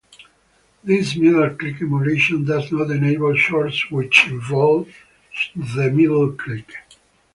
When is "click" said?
6.31-6.73